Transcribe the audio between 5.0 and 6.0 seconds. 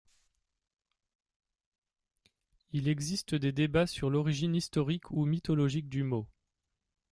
ou mythologique